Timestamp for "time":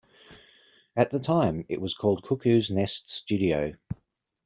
1.19-1.63